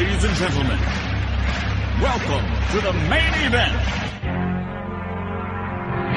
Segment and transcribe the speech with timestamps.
[0.00, 0.78] Ladies and gentlemen,
[2.00, 3.76] welcome to the main event.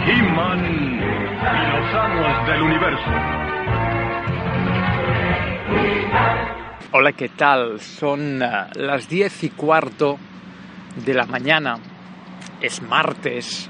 [0.07, 0.59] He-Man
[1.41, 3.09] y los amos del universo.
[6.93, 7.81] Hola, ¿qué tal?
[7.81, 10.17] Son eh, las diez y cuarto
[11.05, 11.77] de la mañana.
[12.61, 13.69] Es martes.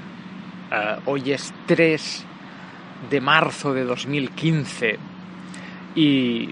[0.70, 2.24] Eh, hoy es 3
[3.10, 4.96] de marzo de 2015.
[5.96, 6.50] Y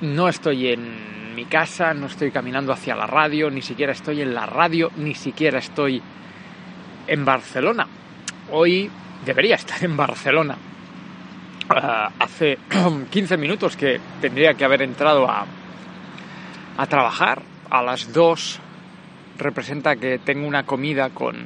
[0.00, 4.34] no estoy en mi casa, no estoy caminando hacia la radio, ni siquiera estoy en
[4.34, 6.00] la radio, ni siquiera estoy
[7.06, 7.86] en Barcelona.
[8.50, 8.90] Hoy
[9.24, 10.56] debería estar en Barcelona.
[11.68, 12.58] Ah, hace
[13.10, 15.46] 15 minutos que tendría que haber entrado a,
[16.76, 17.42] a trabajar.
[17.70, 18.60] A las 2
[19.38, 21.36] representa que tengo una comida con,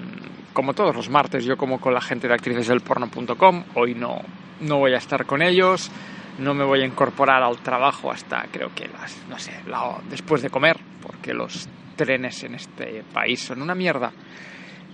[0.52, 3.64] como todos los martes, yo como con la gente de actricesdelporno.com.
[3.74, 4.20] Hoy no,
[4.60, 5.90] no voy a estar con ellos
[6.38, 10.42] no me voy a incorporar al trabajo hasta creo que las, no sé, la, después
[10.42, 14.12] de comer, porque los trenes en este país son una mierda.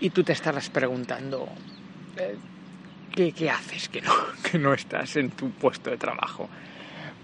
[0.01, 1.47] Y tú te estarás preguntando,
[2.17, 2.37] eh,
[3.13, 4.13] ¿qué, ¿qué, haces que no,
[4.51, 6.49] que no estás en tu puesto de trabajo?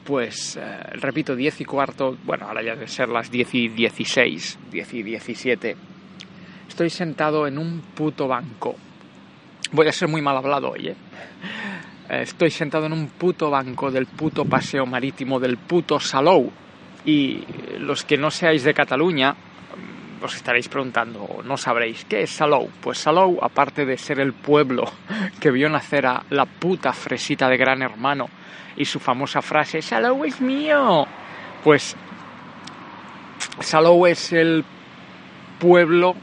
[0.04, 4.58] Pues, eh, repito, 10 y cuarto, bueno, ahora ya debe ser las 10 y 16,
[4.70, 5.76] 10 y 17.
[6.68, 8.76] Estoy sentado en un puto banco.
[9.72, 10.96] Voy a ser muy mal hablado hoy, ¿eh?
[12.10, 16.50] Estoy sentado en un puto banco del puto paseo marítimo del puto Salou.
[17.04, 17.44] Y
[17.78, 19.34] los que no seáis de Cataluña,
[20.22, 22.68] os estaréis preguntando, no sabréis, ¿qué es Salou?
[22.80, 24.84] Pues Salou, aparte de ser el pueblo
[25.40, 28.28] que vio nacer a la puta fresita de Gran Hermano
[28.76, 31.06] y su famosa frase, Salou es mío,
[31.62, 31.96] pues
[33.60, 34.64] Salou es el
[35.58, 36.14] pueblo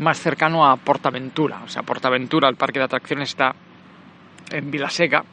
[0.00, 1.60] más cercano a Portaventura.
[1.64, 3.54] O sea, Portaventura, el parque de atracciones, está
[4.52, 5.24] en Vilaseca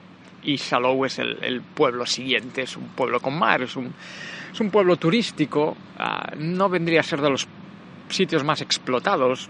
[0.44, 3.94] y Salou es el, pueblo siguiente, es un pueblo con mar, es un,
[4.52, 7.48] es un pueblo turístico, uh, no vendría a ser de los
[8.10, 9.50] sitios más explotados.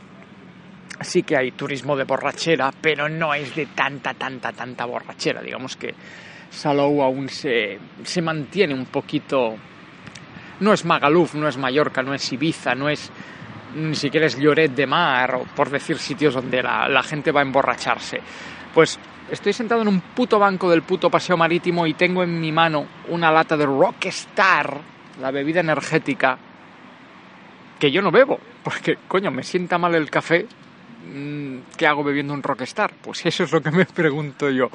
[1.02, 5.42] Sí que hay turismo de borrachera, pero no es de tanta, tanta, tanta borrachera.
[5.42, 5.94] Digamos que
[6.50, 9.56] Salou aún se, se mantiene un poquito...
[10.60, 13.10] No es Magaluf, no es Mallorca, no es Ibiza, no es
[13.76, 17.40] ni siquiera es Lloret de Mar, o por decir sitios donde la, la gente va
[17.40, 18.20] a emborracharse.
[18.74, 19.00] Pues
[19.32, 22.88] Estoy sentado en un puto banco del puto paseo marítimo y tengo en mi mano
[23.10, 24.82] una lata de Rockstar,
[25.22, 26.36] la bebida energética,
[27.80, 30.48] que yo no bebo, porque coño, me sienta mal el café.
[31.14, 32.92] mm, ¿Qué hago bebiendo un Rockstar?
[33.02, 34.70] Pues eso es lo que me pregunto yo.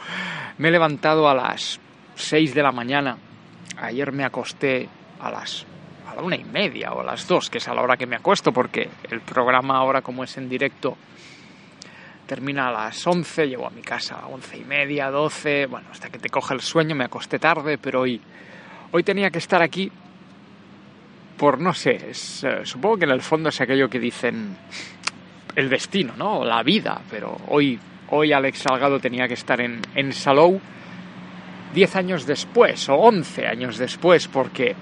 [0.59, 1.81] Me he levantado a las
[2.15, 3.17] 6 de la mañana.
[3.77, 4.89] Ayer me acosté
[5.21, 5.67] a las
[6.09, 8.07] a la una y media o a las dos, que es a la hora que
[8.07, 10.97] me acuesto, porque el programa ahora como es en directo
[12.27, 16.09] termina a las 11, llego a mi casa a 11 y media, 12, bueno, hasta
[16.11, 18.21] que te coge el sueño, me acosté tarde, pero hoy,
[18.93, 19.91] hoy tenía que estar aquí
[21.37, 22.15] por, no sé, eh,
[22.65, 24.57] supongo que en el fondo es aquello que dicen
[25.55, 26.45] el destino, ¿no?
[26.45, 27.79] La vida, pero hoy,
[28.11, 30.61] hoy Alex Salgado tenía que estar en, en Salou
[31.75, 34.75] 10 años después, o 11 años después, porque...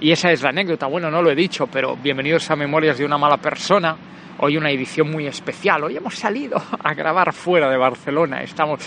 [0.00, 3.04] Y esa es la anécdota, bueno, no lo he dicho, pero bienvenidos a Memorias de
[3.04, 3.96] una mala persona,
[4.38, 5.82] hoy una edición muy especial.
[5.82, 8.40] Hoy hemos salido a grabar fuera de Barcelona.
[8.42, 8.80] Estamos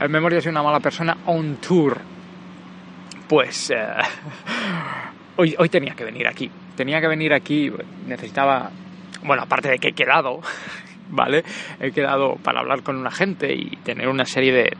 [0.00, 1.98] en Memorias de una mala persona on tour.
[3.28, 3.76] Pues eh,
[5.36, 6.50] hoy, hoy tenía que venir aquí.
[6.74, 7.70] Tenía que venir aquí.
[8.08, 8.70] Necesitaba,
[9.22, 10.40] bueno, aparte de que he quedado,
[11.08, 11.44] ¿vale?
[11.78, 14.72] He quedado para hablar con una gente y tener una serie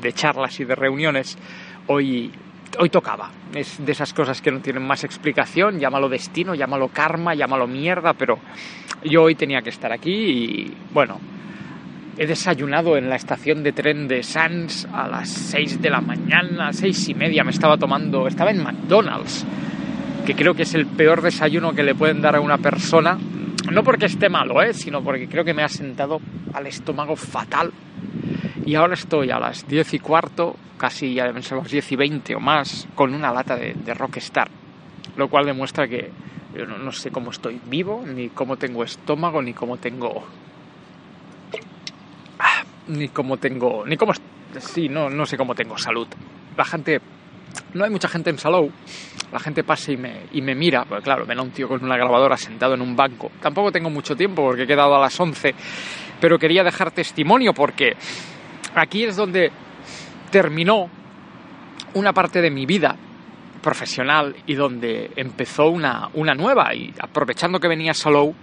[0.00, 1.38] de, charlas y de reuniones.
[1.86, 2.32] Hoy
[2.78, 3.30] hoy tocaba.
[3.54, 8.14] Es de esas cosas que no tienen más explicación, llámalo destino, llámalo karma, llámalo mierda,
[8.14, 8.38] pero
[9.04, 11.18] yo hoy tenía que estar aquí y bueno,
[12.16, 16.72] he desayunado en la estación de tren de Sans a las 6 de la mañana,
[16.72, 19.46] seis y media me estaba tomando, estaba en McDonald's,
[20.26, 23.18] que creo que es el peor desayuno que le pueden dar a una persona,
[23.70, 24.74] no porque esté malo, ¿eh?
[24.74, 26.20] sino porque creo que me ha sentado
[26.52, 27.72] al estómago fatal.
[28.64, 31.94] Y ahora estoy a las 10 y cuarto, casi ya deben ser las 10 y
[31.94, 34.48] 20 o más, con una lata de, de Rockstar.
[35.14, 36.10] Lo cual demuestra que
[36.56, 40.26] Yo no, no sé cómo estoy vivo, ni cómo tengo estómago, ni cómo tengo...
[42.36, 43.86] Ah, ni cómo tengo...
[43.86, 44.12] Ni cómo...
[44.58, 46.08] Sí, no, no sé cómo tengo salud.
[46.56, 47.00] La gente...
[47.74, 48.68] No hay mucha gente en Salou.
[49.30, 50.84] La gente pasa y me, y me mira.
[50.84, 53.30] Porque claro, ven a un tío con una grabadora sentado en un banco.
[53.40, 55.54] Tampoco tengo mucho tiempo porque he quedado a las 11.
[56.20, 57.92] Pero quería dejar testimonio porque
[58.74, 59.52] aquí es donde
[60.32, 60.88] terminó
[61.94, 62.96] una parte de mi vida
[63.62, 66.74] profesional y donde empezó una, una nueva.
[66.74, 68.34] Y aprovechando que venía Salou,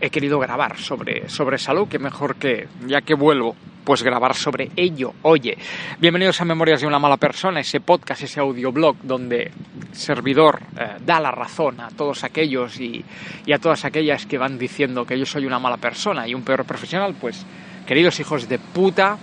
[0.00, 4.70] he querido grabar sobre, sobre Salou, que mejor que, ya que vuelvo, pues grabar sobre
[4.76, 5.14] ello.
[5.22, 5.56] Oye,
[5.98, 9.50] bienvenidos a Memorias de una mala persona, ese podcast, ese audioblog donde
[9.92, 13.02] servidor eh, da la razón a todos aquellos y,
[13.46, 16.42] y a todas aquellas que van diciendo que yo soy una mala persona y un
[16.42, 17.44] peor profesional, pues
[17.86, 19.18] queridos hijos de puta,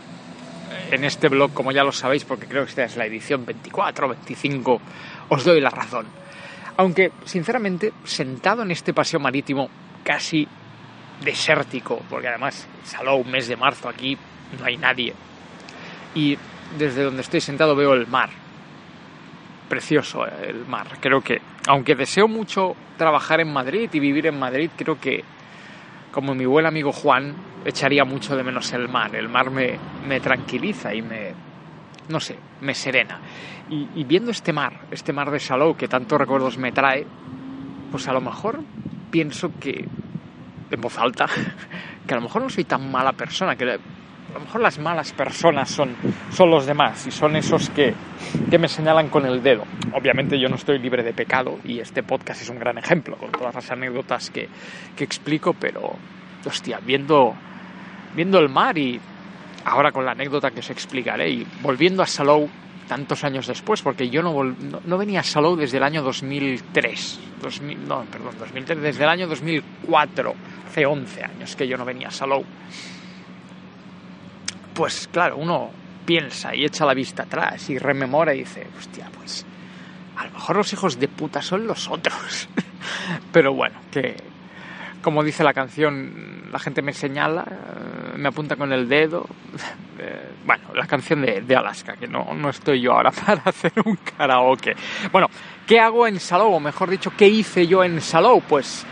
[0.91, 4.09] en este blog, como ya lo sabéis, porque creo que esta es la edición 24
[4.09, 4.81] 25,
[5.29, 6.05] os doy la razón.
[6.77, 9.69] Aunque, sinceramente, sentado en este paseo marítimo
[10.03, 10.47] casi
[11.23, 14.17] desértico, porque además Salou, mes de marzo, aquí
[14.57, 15.13] no hay nadie.
[16.15, 16.37] Y
[16.77, 18.29] desde donde estoy sentado veo el mar.
[19.69, 20.87] Precioso eh, el mar.
[20.99, 25.23] Creo que, aunque deseo mucho trabajar en Madrid y vivir en Madrid, creo que,
[26.11, 27.35] como mi buen amigo Juan,
[27.65, 29.15] echaría mucho de menos el mar.
[29.15, 29.77] El mar me,
[30.07, 31.33] me tranquiliza y me,
[32.09, 33.19] no sé, me serena.
[33.69, 37.07] Y, viendo este mar, este mar de Salou que tantos recuerdos me trae,
[37.89, 38.59] pues a lo mejor
[39.09, 39.87] pienso que,
[40.69, 41.27] en voz alta,
[42.05, 43.79] que a lo mejor no soy tan mala persona, que
[44.31, 45.95] a lo mejor las malas personas son,
[46.31, 47.93] son los demás y son esos que,
[48.49, 49.63] que me señalan con el dedo.
[49.93, 53.31] Obviamente yo no estoy libre de pecado y este podcast es un gran ejemplo con
[53.31, 54.47] todas las anécdotas que,
[54.95, 55.95] que explico, pero,
[56.45, 57.35] hostia, viendo,
[58.15, 58.99] viendo el mar y
[59.65, 62.49] ahora con la anécdota que os explicaré y volviendo a Salou
[62.87, 67.19] tantos años después, porque yo no, no, no, venía a Salou desde el año 2003,
[67.41, 70.33] 2000, no, perdón, 2003, desde el año 2004,
[70.67, 72.43] hace 11 años que yo no venía a Salou.
[74.81, 75.69] Pues claro, uno
[76.07, 79.45] piensa y echa la vista atrás y rememora y dice, hostia, pues
[80.17, 82.49] a lo mejor los hijos de puta son los otros.
[83.31, 84.15] Pero bueno, que
[85.03, 87.45] como dice la canción, la gente me señala,
[88.15, 89.27] me apunta con el dedo.
[89.99, 93.73] Eh, bueno, la canción de, de, Alaska, que no, no estoy yo ahora para hacer
[93.85, 94.75] un karaoke.
[95.11, 95.27] Bueno,
[95.67, 96.53] ¿qué hago en Salou?
[96.53, 98.41] O mejor dicho, ¿qué hice yo en Salou?
[98.41, 98.83] Pues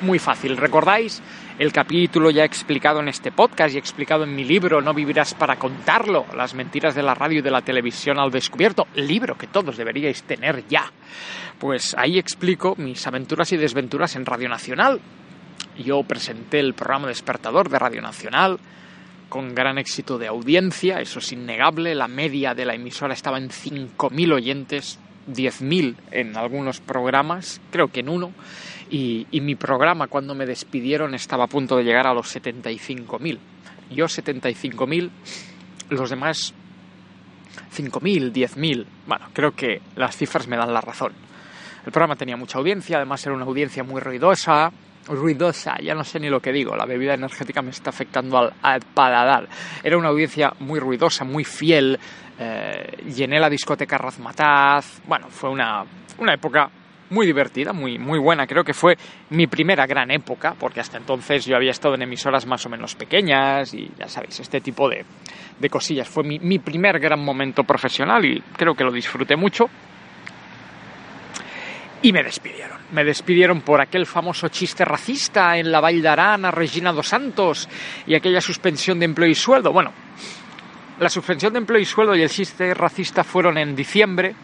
[0.00, 0.56] muy fácil.
[0.56, 1.20] ¿Recordáis
[1.58, 5.56] el capítulo ya explicado en este podcast y explicado en mi libro No vivirás para
[5.56, 6.26] contarlo?
[6.36, 8.86] Las mentiras de la radio y de la televisión al descubierto.
[8.96, 10.90] Libro que todos deberíais tener ya.
[11.58, 15.00] Pues ahí explico mis aventuras y desventuras en Radio Nacional,
[15.78, 18.58] yo presenté el programa Despertador de Radio Nacional
[19.28, 23.48] con gran éxito de audiencia, eso es innegable, la media de la emisora estaba en
[23.48, 28.32] 5.000 oyentes, 10.000 en algunos programas, creo que en uno,
[28.90, 33.38] y, mi programa cuando me despidieron estaba a punto de llegar a los 75.000.
[33.90, 35.10] Yo 75.000,
[35.90, 36.54] los demás
[37.76, 41.12] 5.000, 10.000, bueno, creo que las cifras me dan la razón.
[41.84, 44.72] El programa tenía mucha audiencia, además era una audiencia muy ruidosa,
[45.08, 48.52] ruidosa, ya no sé ni lo que digo, la bebida energética me está afectando al,
[48.62, 49.48] al paladar.
[49.82, 51.98] Era una audiencia muy ruidosa, muy fiel,
[52.38, 55.84] eh, llené la discoteca Razmataz, bueno, fue una,
[56.18, 56.70] una época
[57.10, 58.96] muy divertida, muy, muy buena, creo que fue
[59.30, 62.94] mi primera gran época, porque hasta entonces yo había estado en emisoras más o menos
[62.94, 65.04] pequeñas y ya sabéis, este tipo de,
[65.60, 66.08] de cosillas.
[66.08, 69.68] Fue mi, mi primer gran momento profesional y creo que lo disfruté mucho
[72.04, 72.76] y me despidieron.
[72.92, 77.66] Me despidieron por aquel famoso chiste racista en la Vall d'Aran a Regina dos Santos
[78.06, 79.72] y aquella suspensión de empleo y sueldo.
[79.72, 79.90] Bueno,
[81.00, 84.34] la suspensión de empleo y sueldo y el chiste racista fueron en diciembre.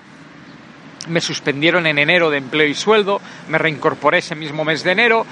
[1.09, 3.21] Me suspendieron en enero de empleo y sueldo.
[3.50, 5.26] Me reincorporé ese mismo mes de enero.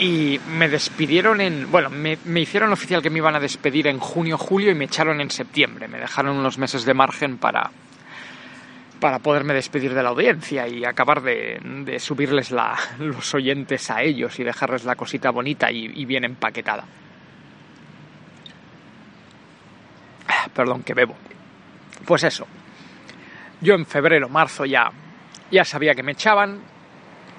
[0.00, 1.70] Y me despidieron en.
[1.70, 4.86] Bueno, me, me hicieron oficial que me iban a despedir en junio, julio y me
[4.86, 5.86] echaron en septiembre.
[5.86, 7.70] Me dejaron unos meses de margen para,
[9.04, 14.40] para poderme despedir de la audiencia y acabar de, subirles la, los oyentes a ellos
[14.40, 16.86] y dejarles la cosita bonita y, y bien empaquetada.
[20.54, 21.14] Perdón, que bebo.
[22.06, 22.46] Pues eso.
[23.60, 24.90] Yo en febrero, marzo ya,
[25.50, 26.62] ya sabía que me echaban.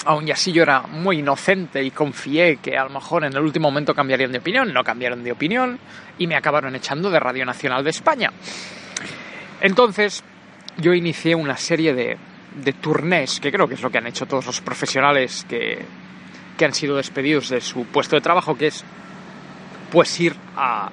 [0.06, 3.72] Aún así yo era muy inocente y confié que a lo mejor en el último
[3.72, 4.72] momento cambiarían de opinión.
[4.72, 5.80] No cambiaron de opinión
[6.20, 8.32] y me acabaron echando de Radio Nacional de España.
[9.62, 10.24] Entonces,
[10.78, 12.18] yo inicié una serie de,
[12.64, 15.86] de turnés, que creo que es lo que han hecho todos los profesionales que,
[16.58, 18.84] que han sido despedidos de su puesto de trabajo, que es
[19.92, 20.90] pues ir a,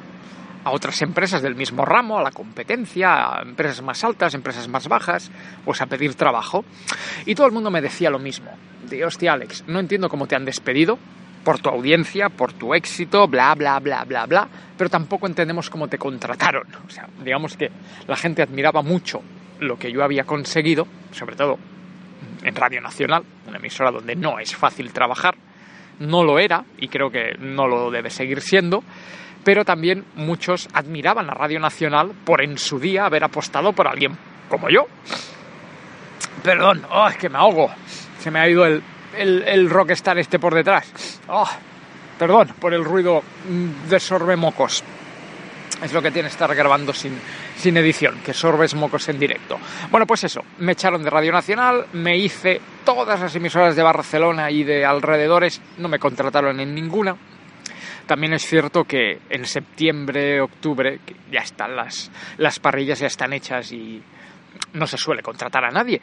[0.65, 4.89] a otras empresas del mismo ramo, a la competencia, a empresas más altas, empresas más
[4.89, 5.31] bajas,
[5.65, 6.65] pues a pedir trabajo.
[7.27, 8.51] Y todo el mundo me decía lo mismo.
[8.89, 10.99] De, hostia, Alex, no entiendo cómo te han despedido
[11.45, 14.49] por tu audiencia, por tu éxito, bla, bla, bla, bla, bla,
[14.79, 16.69] pero tampoco entendemos cómo te contrataron.
[16.87, 17.71] O sea, digamos que
[18.07, 19.23] la gente admiraba mucho
[19.63, 21.59] lo que yo había conseguido, sobre todo
[22.43, 25.35] en Radio Nacional, una emisora donde no es fácil trabajar,
[26.01, 28.83] no lo era y creo que no lo debe seguir siendo,
[29.45, 34.17] pero también muchos admiraban a Radio Nacional por en su día haber apostado por alguien
[34.49, 34.87] como yo.
[36.43, 37.71] Perdón, oh, es que me ahogo.
[38.19, 38.83] Se me ha ido el,
[39.17, 41.21] el, el rockstar este por detrás.
[41.29, 41.49] Oh,
[42.19, 43.23] perdón por el ruido
[43.89, 44.83] de sorbemocos.
[45.83, 47.19] Es lo que tiene estar grabando sin,
[47.63, 49.57] sin edición, que sorbes mocos en directo.
[49.89, 54.51] Bueno, pues eso, me echaron de Radio Nacional, me hice todas las emisoras de Barcelona
[54.51, 57.17] y de alrededores, no me contrataron en ninguna.
[58.05, 60.99] También es cierto que en septiembre, octubre,
[61.31, 64.03] ya están las, las parrillas, ya están hechas y
[64.73, 66.01] no se suele contratar a nadie.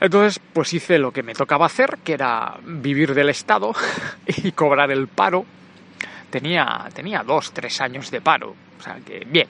[0.00, 3.72] Entonces, pues hice lo que me tocaba hacer, que era vivir del Estado
[4.26, 5.46] y cobrar el paro.
[6.28, 9.46] Tenía, tenía dos, tres años de paro, o sea que bien.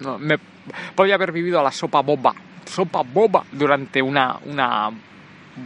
[0.00, 0.38] No, me
[0.94, 4.90] podía haber vivido a la sopa boba, sopa boba durante una, una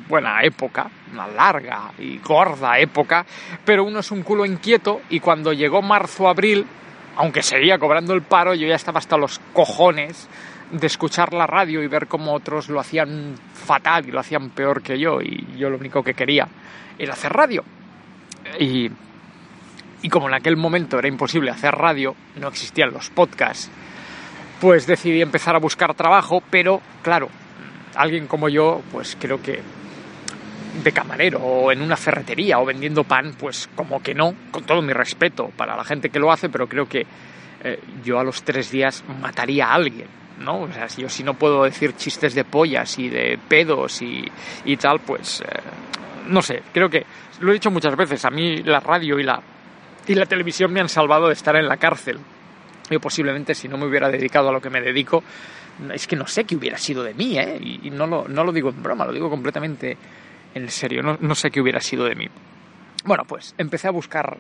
[0.08, 3.24] buena época, una larga y gorda época,
[3.64, 6.66] pero uno es un culo inquieto y cuando llegó marzo-abril,
[7.16, 10.28] aunque seguía cobrando el paro, yo ya estaba hasta los cojones
[10.70, 14.82] de escuchar la radio y ver cómo otros lo hacían fatal y lo hacían peor
[14.82, 16.48] que yo y yo lo único que quería
[16.98, 17.62] era hacer radio.
[18.58, 18.90] Y,
[20.02, 23.70] y como en aquel momento era imposible hacer radio, no existían los podcasts,
[24.60, 27.28] pues decidí empezar a buscar trabajo, pero claro,
[27.94, 29.60] alguien como yo, pues creo que
[30.82, 34.82] de camarero o en una ferretería o vendiendo pan, pues como que no, con todo
[34.82, 37.06] mi respeto para la gente que lo hace, pero creo que
[37.62, 40.08] eh, yo a los tres días mataría a alguien,
[40.40, 40.62] ¿no?
[40.62, 44.24] O sea, si yo si no puedo decir chistes de pollas y de pedos y,
[44.64, 45.44] y tal, pues eh,
[46.26, 47.06] no sé, creo que
[47.40, 49.40] lo he dicho muchas veces, a mí la radio y la,
[50.06, 52.18] y la televisión me han salvado de estar en la cárcel.
[52.90, 55.22] Yo posiblemente si no me hubiera dedicado a lo que me dedico,
[55.92, 57.58] es que no sé qué hubiera sido de mí, ¿eh?
[57.82, 59.96] Y, no, lo, no lo digo en broma, lo digo completamente
[60.54, 62.28] en serio, no, no sé qué hubiera sido de mí.
[63.04, 64.38] Bueno, pues empecé a buscar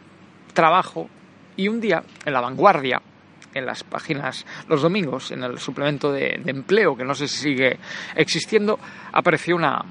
[0.52, 1.08] trabajo
[1.56, 3.02] y un día en la vanguardia,
[3.52, 7.38] en las páginas los domingos, en el suplemento de, de empleo, que no sé si
[7.38, 7.78] sigue
[8.14, 8.78] existiendo,
[9.12, 9.84] apareció una,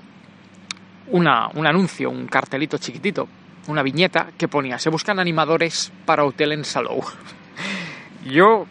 [1.07, 3.27] una, un anuncio, un cartelito chiquitito,
[3.67, 7.03] una viñeta que ponía, se buscan animadores para hotel en Salou.
[8.25, 8.65] Yo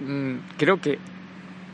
[0.00, 0.98] mmm, creo que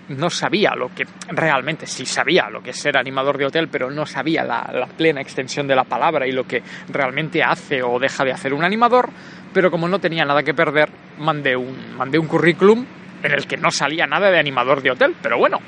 [0.09, 3.91] no sabía lo que realmente sí sabía lo que es ser animador de hotel, pero
[3.91, 7.99] no sabía la, la, plena extensión de la palabra y lo que realmente hace o
[7.99, 9.11] deja de hacer un animador.
[9.55, 12.85] Pero como no tenía nada que perder, mandé un, mandé un currículum
[13.23, 15.59] en el que no salía nada de animador de hotel, pero bueno.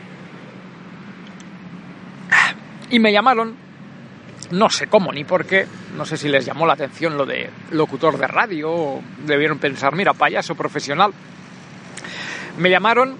[2.91, 3.57] Y me llamaron,
[4.55, 7.51] no sé cómo ni por qué, no sé si les llamó la atención lo de
[7.71, 11.13] locutor de radio, o debieron pensar, mira, payaso profesional.
[12.59, 13.17] Me llamaron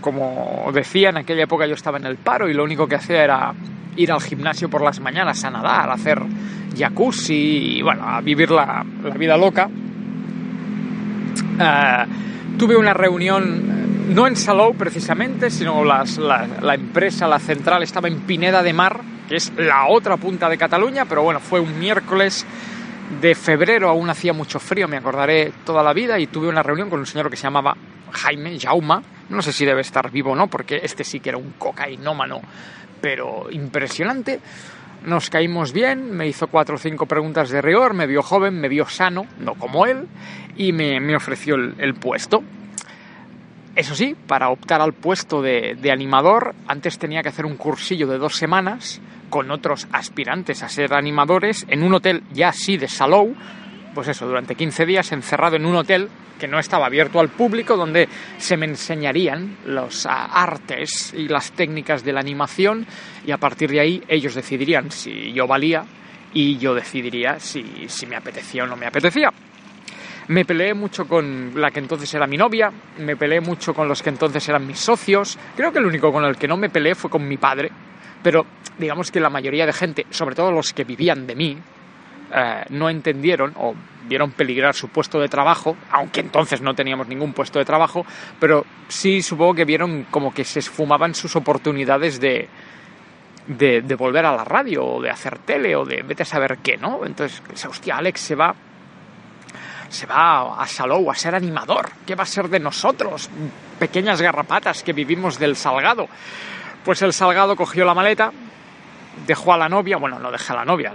[0.00, 3.22] como decía, en aquella época yo estaba en el paro y lo único que hacía
[3.22, 3.54] era
[3.96, 6.20] ir al gimnasio por las mañanas a nadar, a hacer
[6.76, 8.84] jacuzzi y bueno, a vivir la,
[9.16, 9.68] vida loca.
[11.58, 16.04] Uh, tuve una reunión, no en Salou precisamente, sino la,
[16.62, 19.00] la, empresa, la central estaba en Pineda de Mar,
[19.30, 22.44] que es la otra punta de Cataluña, pero bueno, fue un miércoles
[23.20, 26.90] de febrero, aún hacía mucho frío, me acordaré toda la vida, y tuve una reunión
[26.90, 27.76] con un señor que se llamaba
[28.10, 31.38] Jaime, Jauma, no sé si debe estar vivo o no, porque este sí que era
[31.38, 32.40] un cocainómano,
[33.00, 34.40] pero impresionante.
[35.06, 38.68] Nos caímos bien, me hizo cuatro o cinco preguntas de rigor, me vio joven, me
[38.68, 40.08] vio sano, no como él,
[40.56, 42.42] y me, me ofreció el, el, puesto.
[43.80, 48.18] Eso sí, para optar al puesto de, animador, antes tenía que hacer un cursillo de
[48.18, 53.34] dos semanas con otros aspirantes a ser animadores en un hotel ya así de Salou,
[53.94, 57.74] pues eso, durante 15 días encerrado en un hotel que no estaba abierto al público,
[57.74, 58.06] donde
[58.36, 62.86] se me enseñarían los uh, artes y las técnicas de la animación
[63.26, 65.86] y a partir de ahí ellos decidirían si yo valía
[66.34, 69.32] y yo decidiría si, si me apetecía o no me apetecía.
[70.30, 74.00] Me peleé mucho con la que entonces era mi novia, me peleé mucho con los
[74.00, 76.94] que entonces eran mis socios, creo que el único con el que no me peleé
[76.94, 77.68] fue con mi padre,
[78.22, 78.46] pero
[78.78, 81.58] digamos que la mayoría de gente, sobre todo los que vivían de mí,
[82.32, 83.74] eh, no entendieron o
[84.06, 88.06] vieron peligrar su puesto de trabajo, aunque entonces no teníamos ningún puesto de trabajo,
[88.38, 92.48] pero sí supongo que vieron como que se esfumaban sus oportunidades de,
[93.48, 96.58] de, de volver a la radio o de hacer tele o de vete a saber
[96.62, 97.04] qué, ¿no?
[97.04, 98.54] Entonces, hostia, Alex se va
[99.90, 101.90] se va a Salou a ser animador.
[102.06, 103.28] ¿Qué va a ser de nosotros,
[103.78, 106.08] pequeñas garrapatas que vivimos del Salgado?
[106.84, 108.32] Pues el Salgado cogió la maleta,
[109.26, 110.92] dejó a la novia, bueno, no dejé a la novia,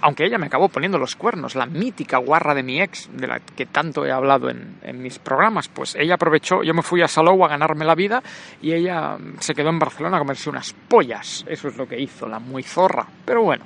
[0.00, 3.40] aunque ella me acabó poniendo los cuernos, la mítica guarra de mi ex, de la
[3.40, 7.44] que tanto he hablado en, mis programas, pues ella aprovechó, yo me fui a Salou
[7.44, 8.22] a ganarme la vida
[8.62, 12.26] y ella se quedó en Barcelona a comerse unas pollas, eso es lo que hizo,
[12.26, 13.64] la muy zorra, pero bueno,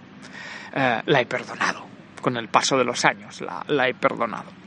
[0.75, 1.87] eh, la he perdonado,
[2.25, 4.65] con el paso de los años, la, la he perdonado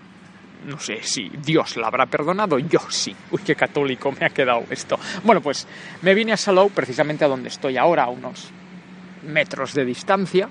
[0.67, 3.15] no sé si Dios la habrá perdonado, yo sí.
[3.31, 4.99] Uy, qué católico me ha quedado esto.
[5.23, 5.65] Bueno, pues
[6.01, 8.51] me vine a Salou, precisamente a donde estoy ahora, a unos
[9.23, 10.49] metros de distancia.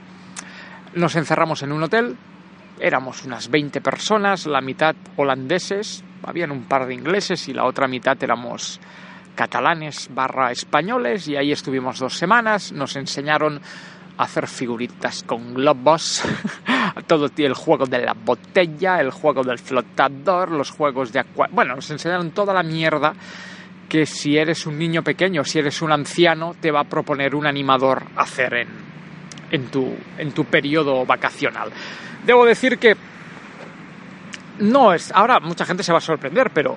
[0.95, 2.17] Nos encerramos en un hotel,
[2.81, 7.87] éramos unas 20 personas, la mitad holandeses, habían un par de ingleses y la otra
[7.87, 8.81] mitad éramos
[9.35, 13.61] catalanes barra españoles y ahí estuvimos dos semanas, nos enseñaron
[14.19, 16.23] hacer figuritas con globos,
[17.07, 21.77] todo el juego de la botella, el juego del flotador, los juegos de agua, bueno,
[21.77, 23.13] nos enseñaron toda la mierda
[23.89, 27.47] que si eres un niño pequeño, si eres un anciano, te va a proponer un
[27.47, 28.69] animador hacer en,
[29.51, 31.71] en, tu, en tu periodo vacacional.
[32.25, 32.97] Debo decir que
[34.59, 36.77] no es, ahora mucha gente se va a sorprender, pero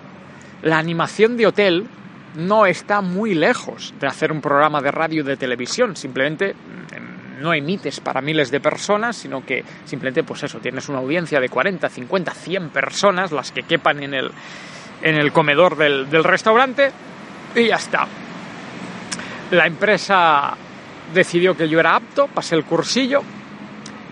[0.61, 1.87] la animación de hotel
[2.35, 7.08] no está muy lejos de hacer un programa de radio de televisión, simplemente mm,
[7.39, 11.49] no emites para miles de personas, sino que simplemente pues eso, tienes una audiencia de
[11.49, 14.31] 40, 50, 100 personas, las que quepan en el
[15.01, 16.91] en el comedor del, del restaurante
[17.55, 18.07] y ya está.
[19.51, 20.55] La empresa
[21.13, 23.21] decidió que yo era apto, pasé el cursillo,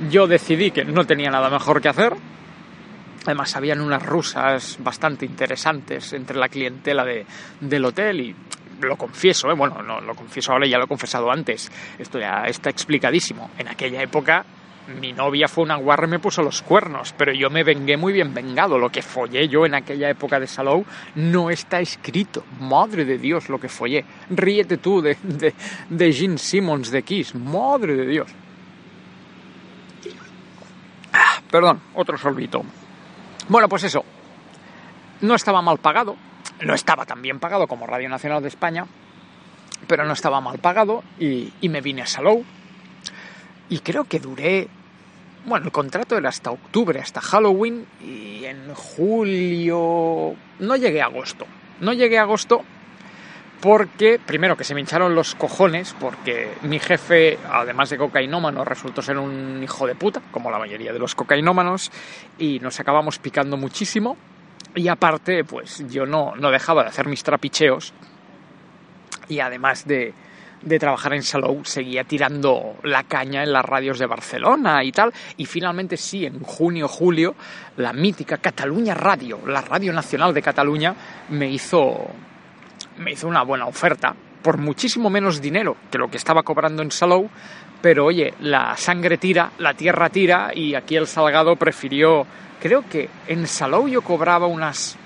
[0.09, 2.13] yo decidí que no tenía nada mejor que hacer.
[3.25, 7.25] Además, habían unas rusas bastante interesantes entre la clientela de,
[7.59, 8.35] del hotel y
[8.81, 9.53] lo confieso, ¿eh?
[9.53, 13.49] bueno, no lo confieso ahora, ya lo he confesado antes, esto ya está explicadísimo.
[13.57, 14.45] En aquella época
[14.87, 18.13] mi novia fue una guarra y me puso los cuernos, pero yo me vengué muy
[18.13, 18.77] bien vengado.
[18.77, 22.45] Lo que follé yo en aquella época de Salou no está escrito.
[22.61, 24.05] Madre de Dios, lo que follé.
[24.29, 25.53] Ríete tú de, de,
[25.89, 27.35] de Simmons de Kiss.
[27.35, 28.31] Madre de Dios.
[31.11, 32.63] Ah, perdón, otro sorbito.
[33.49, 34.03] Bueno, pues eso.
[35.21, 36.15] No estaba mal pagado.
[36.61, 38.85] No estaba tan bien pagado como Radio Nacional de España,
[39.87, 42.43] pero no estaba mal pagado y, me vine a Salou.
[43.69, 44.67] Y creo que duré
[45.45, 51.45] bueno, el contrato era hasta octubre, hasta Halloween, y en julio no llegué a agosto.
[51.79, 52.65] No llegué a agosto
[53.61, 59.01] porque, primero, que se me hincharon los cojones, porque mi jefe, además de cocainómano, resultó
[59.01, 61.91] ser un hijo de puta, como la mayoría de los cocainómanos,
[62.37, 64.17] y nos acabamos picando muchísimo.
[64.75, 67.93] Y aparte, pues yo no, no dejaba de hacer mis trapicheos,
[69.27, 70.13] y además de,
[70.61, 75.13] de trabajar en Salou seguía tirando la caña en las radios de Barcelona y tal.
[75.37, 77.35] Y finalmente sí, en junio, julio,
[77.77, 80.95] la mítica Cataluña Radio, la Radio Nacional de Cataluña,
[81.29, 82.07] me hizo,
[82.97, 86.91] me hizo una buena oferta por muchísimo menos dinero que lo que estaba cobrando en
[86.91, 87.29] Salou.
[87.87, 92.27] Pero oye, la sangre tira, la tierra tira y aquí el Salgado prefirió...
[92.61, 94.97] Creo que en Salou yo cobraba unas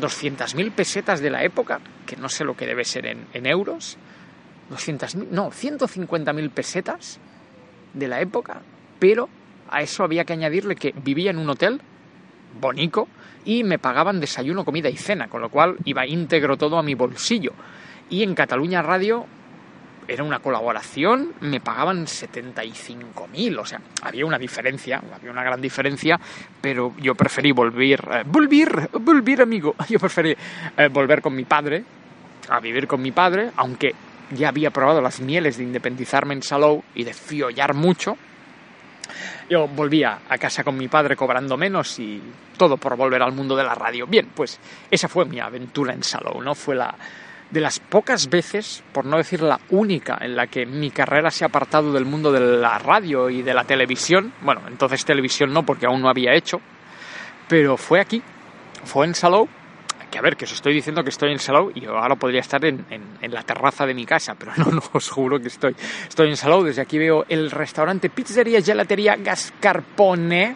[0.00, 3.98] 200.000 pesetas de la época, que no sé lo que debe ser en, euros
[4.68, 7.20] 200.000, no, 150.000 pesetas
[7.92, 8.62] de la época,
[8.98, 9.28] pero
[9.70, 11.80] a eso había que añadirle que vivía en un hotel
[12.60, 13.06] bonito
[13.44, 16.94] y me pagaban desayuno, comida y cena, con lo cual iba íntegro todo a mi
[16.94, 17.52] bolsillo.
[18.10, 19.24] Y en Cataluña Radio
[20.06, 26.18] era una colaboración, me pagaban 75.000, o sea, había una diferencia, había una gran diferencia,
[26.60, 30.34] pero yo preferí volver, eh, volver, volver amigo, yo preferí
[30.76, 31.84] eh, volver con mi padre,
[32.48, 33.94] a vivir con mi padre, aunque
[34.30, 38.16] ya había probado las mieles de independizarme en Salou y de fiollar mucho.
[39.50, 42.22] Yo volvía a casa con mi padre cobrando menos y
[42.56, 44.06] todo por volver al mundo de la radio.
[44.06, 44.58] Bien, pues
[44.90, 46.54] esa fue mi aventura en Salou, ¿no?
[46.54, 46.94] Fue la
[47.50, 51.44] de las pocas veces, por no decir la única, en la que mi carrera se
[51.44, 54.32] ha apartado del mundo de la radio y de la televisión.
[54.40, 56.60] Bueno, entonces televisión no, porque aún no había hecho,
[57.48, 58.22] pero fue aquí,
[58.84, 59.48] fue en Salou
[60.14, 62.64] que a ver, que os estoy diciendo que estoy en Salou y ahora podría estar
[62.64, 62.86] en,
[63.20, 65.74] la terraza de mi casa, pero no, no, os juro que estoy.
[66.08, 70.54] Estoy en Salou, desde aquí veo el restaurante Pizzería Gelatería Gascarpone.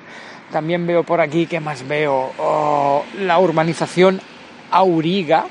[0.53, 2.33] También veo por aquí, ¿qué más veo?
[2.39, 4.21] Oh, la urbanización
[4.71, 5.47] Auriga.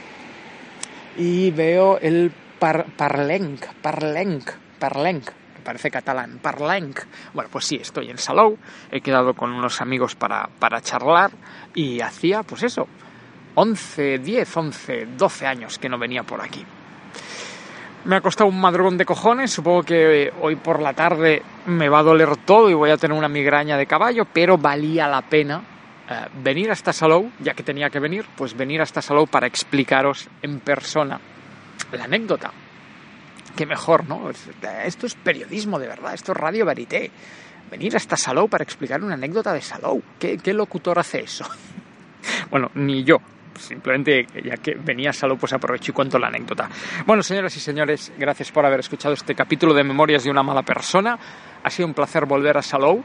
[1.17, 5.29] Y veo el par, Parlenc, Parlenc, Parlenc,
[5.63, 6.99] parece catalán, Parlenc.
[7.33, 8.57] Bueno, pues sí, estoy en Salou,
[8.91, 11.31] he quedado con unos amigos para, para charlar
[11.73, 12.87] y hacía, pues eso,
[13.55, 16.63] 11, 10, 11, 12 años que no venía por aquí.
[18.05, 21.99] Me ha costado un madrugón de cojones, supongo que hoy por la tarde me va
[21.99, 25.61] a doler todo y voy a tener una migraña de caballo, pero valía la pena
[26.09, 30.29] eh, venir hasta Salou, ya que tenía que venir, pues venir hasta Salou para explicaros
[30.41, 31.19] en persona
[31.91, 32.51] la anécdota.
[33.55, 34.29] Qué mejor, ¿no?
[34.29, 37.11] Esto es periodismo de verdad, esto es radio verité.
[37.69, 40.01] Venir hasta Salou para explicar una anécdota de Salou.
[40.19, 41.45] ¿Qué, qué locutor hace eso?
[42.51, 43.17] bueno, ni yo,
[43.59, 46.69] simplemente ya que venía Salou, pues aprovecho y cuento la anécdota.
[47.05, 50.61] Bueno, señoras y señores, gracias por haber escuchado este capítulo de Memorias de una mala
[50.61, 51.17] persona.
[51.63, 53.03] Ha sido un placer volver a Salou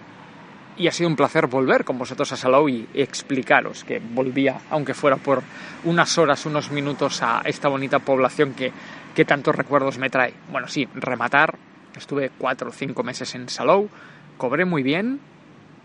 [0.77, 4.95] y ha sido un placer volver con vosotros a Salou y explicaros que volvía, aunque
[4.95, 5.43] fuera por
[5.85, 8.73] unas horas, unos minutos, a esta bonita población que,
[9.15, 10.35] que tantos recuerdos me trae.
[10.51, 11.57] Bueno, sí, rematar.
[11.97, 13.91] Estuve cuatro o cinco meses en Salou,
[14.39, 15.21] cobré muy bien,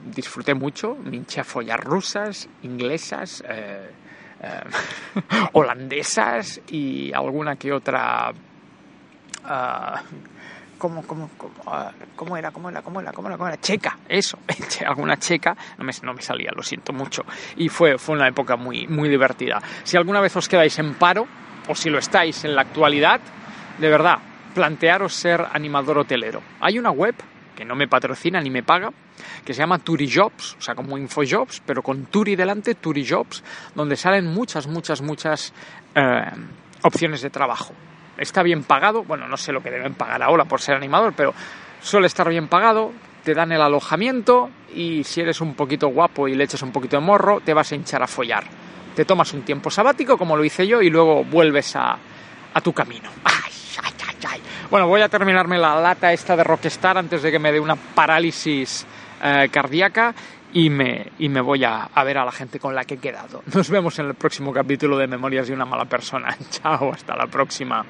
[0.05, 3.89] disfruté mucho, me hinché a rusas, inglesas, eh,
[4.41, 4.61] eh,
[5.53, 8.31] holandesas y alguna que otra...
[9.43, 9.97] Uh,
[10.77, 12.51] ¿Cómo, cómo, cómo, uh, cómo, era?
[12.51, 12.81] ¿Cómo era?
[12.81, 13.11] ¿Cómo era?
[13.11, 13.37] ¿Cómo era?
[13.37, 13.57] ¿Cómo era?
[13.57, 14.37] Checa, eso,
[14.85, 17.23] alguna checa, no me, no me, salía, lo siento mucho.
[17.55, 19.59] Y fue, fue una época muy, muy divertida.
[19.83, 21.27] Si alguna vez os quedáis en paro,
[21.67, 23.19] o si lo estáis en la actualidad,
[23.77, 24.19] de verdad,
[24.53, 26.41] plantearos ser animador hotelero.
[26.59, 27.15] Hay una web
[27.55, 28.91] que no me patrocina ni me paga,
[29.43, 34.27] que se llama Turijobs, o sea, como Infojobs, pero con Turi delante, Turijobs, donde salen
[34.27, 35.53] muchas, muchas, muchas
[35.95, 36.31] eh,
[36.83, 37.73] opciones de trabajo.
[38.17, 41.33] Está bien pagado, bueno, no sé lo que deben pagar ahora por ser animador, pero
[41.81, 42.91] suele estar bien pagado,
[43.23, 46.97] te dan el alojamiento y si eres un poquito guapo y le echas un poquito
[46.97, 48.43] de morro, te vas a hinchar a follar.
[48.95, 51.97] Te tomas un tiempo sabático, como lo hice yo, y luego vuelves a,
[52.53, 53.09] a tu camino.
[54.69, 57.77] Bueno, voy a terminarme la lata esta de Rockstar antes de que me dé una
[57.77, 58.85] parálisis
[59.23, 60.13] eh, cardíaca
[60.53, 62.97] y me, y me voy a, a, ver a la gente con la que he
[62.97, 63.43] quedado.
[63.53, 66.35] Nos vemos en el próximo capítulo de Memorias de una mala persona.
[66.49, 67.85] Chao, hasta la próxima.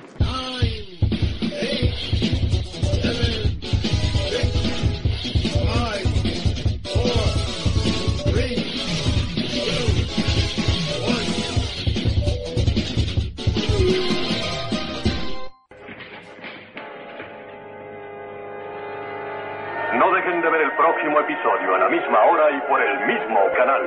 [20.98, 23.82] próximo episodio a la misma hora y por el mismo canal.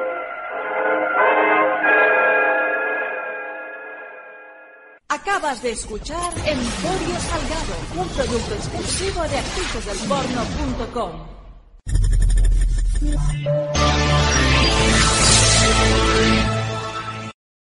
[5.08, 11.30] Acabas de escuchar Emporio Salgado, un producto exclusivo de actricesdelporno.com.
[13.00, 13.18] del